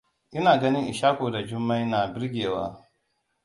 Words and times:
Ina 0.31 0.57
ganin 0.57 0.87
Ishaku 0.87 1.31
da 1.33 1.43
Jummai 1.47 1.85
na 1.85 2.07
birgewa. 2.13 2.87